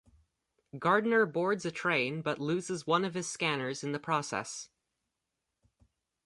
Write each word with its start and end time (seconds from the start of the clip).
Gardner 0.79 1.27
boards 1.27 1.63
a 1.63 1.69
train 1.69 2.23
but 2.23 2.39
loses 2.39 2.87
one 2.87 3.05
of 3.05 3.13
his 3.13 3.29
scanners 3.29 3.83
in 3.83 3.91
the 3.91 3.99
process. 3.99 4.69